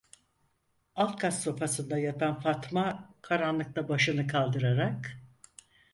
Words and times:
Alt 0.95 1.15
kat 1.19 1.33
sofasında 1.33 1.97
yatan 1.97 2.39
Fatma 2.39 3.13
karanlıkta 3.21 3.89
başını 3.89 4.27
kaldırarak: 4.27 5.17